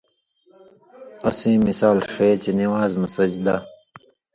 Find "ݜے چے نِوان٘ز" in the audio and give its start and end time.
2.13-2.93